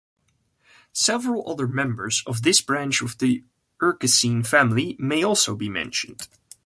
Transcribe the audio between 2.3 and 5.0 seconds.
this branch of the Erskine family